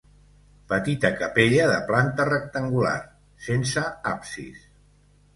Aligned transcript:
Petita 0.69 1.09
capella 1.17 1.67
de 1.71 1.75
planta 1.91 2.25
rectangular, 2.29 2.93
sense 3.49 3.83
absis. 4.13 4.65